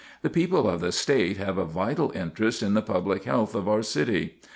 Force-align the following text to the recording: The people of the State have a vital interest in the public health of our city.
The 0.23 0.31
people 0.31 0.67
of 0.67 0.81
the 0.81 0.91
State 0.91 1.37
have 1.37 1.59
a 1.59 1.63
vital 1.63 2.11
interest 2.15 2.63
in 2.63 2.73
the 2.73 2.81
public 2.81 3.25
health 3.25 3.53
of 3.53 3.69
our 3.69 3.83
city. 3.83 4.39